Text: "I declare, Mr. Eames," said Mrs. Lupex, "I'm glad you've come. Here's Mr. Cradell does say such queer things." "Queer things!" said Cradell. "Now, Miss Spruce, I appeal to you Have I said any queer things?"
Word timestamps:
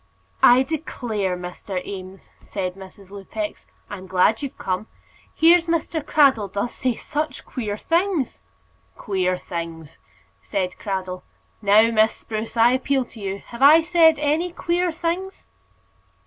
"I 0.41 0.63
declare, 0.63 1.37
Mr. 1.37 1.85
Eames," 1.85 2.31
said 2.39 2.73
Mrs. 2.73 3.11
Lupex, 3.11 3.67
"I'm 3.87 4.07
glad 4.07 4.41
you've 4.41 4.57
come. 4.57 4.87
Here's 5.35 5.67
Mr. 5.67 6.03
Cradell 6.03 6.51
does 6.51 6.73
say 6.73 6.95
such 6.95 7.45
queer 7.45 7.77
things." 7.77 8.41
"Queer 8.97 9.37
things!" 9.37 9.99
said 10.41 10.79
Cradell. 10.79 11.21
"Now, 11.61 11.91
Miss 11.91 12.15
Spruce, 12.15 12.57
I 12.57 12.71
appeal 12.71 13.05
to 13.05 13.19
you 13.19 13.43
Have 13.49 13.61
I 13.61 13.81
said 13.81 14.17
any 14.17 14.51
queer 14.51 14.91
things?" 14.91 15.45